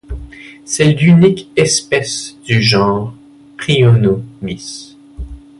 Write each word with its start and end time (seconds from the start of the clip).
C'est 0.65 0.93
l'unique 0.93 1.51
espèce 1.55 2.35
du 2.43 2.63
genre 2.63 3.13
Prionomys. 3.55 4.97